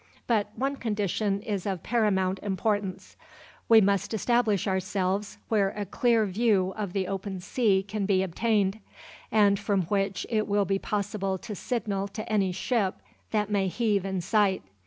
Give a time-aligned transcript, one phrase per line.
[0.25, 3.17] But one condition is of paramount importance;
[3.69, 8.79] we must establish ourselves where a clear view of the open sea can be obtained,
[9.31, 12.95] and from which it will be possible to signal to any ship
[13.29, 14.63] that may heave in sight.